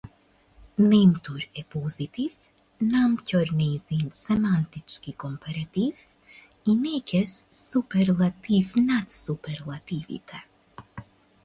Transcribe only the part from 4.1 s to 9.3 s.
семантички компаратив и некез суперлатив над